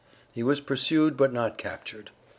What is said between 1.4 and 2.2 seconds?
captured.